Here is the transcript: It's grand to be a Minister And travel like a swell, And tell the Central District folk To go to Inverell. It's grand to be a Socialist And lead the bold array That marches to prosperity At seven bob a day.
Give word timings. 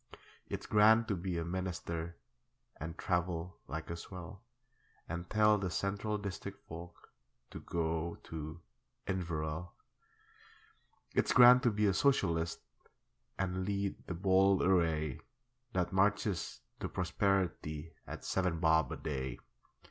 It's 0.49 0.65
grand 0.65 1.07
to 1.09 1.15
be 1.15 1.37
a 1.37 1.45
Minister 1.45 2.17
And 2.77 2.97
travel 2.97 3.59
like 3.67 3.91
a 3.91 3.95
swell, 3.95 4.41
And 5.07 5.29
tell 5.29 5.59
the 5.59 5.69
Central 5.69 6.17
District 6.17 6.57
folk 6.67 7.11
To 7.51 7.59
go 7.59 8.15
to 8.23 8.61
Inverell. 9.05 9.75
It's 11.13 11.33
grand 11.33 11.61
to 11.61 11.69
be 11.69 11.85
a 11.85 11.93
Socialist 11.93 12.61
And 13.37 13.63
lead 13.63 13.93
the 14.07 14.15
bold 14.15 14.63
array 14.63 15.19
That 15.73 15.93
marches 15.93 16.61
to 16.79 16.89
prosperity 16.89 17.93
At 18.07 18.25
seven 18.25 18.59
bob 18.59 18.91
a 18.91 18.97
day. 18.97 19.37